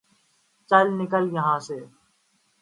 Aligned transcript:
چل 0.69 0.85
نکل 0.99 1.23
یہا 1.35 1.55
سے 1.65 1.77
ـ 1.79 1.87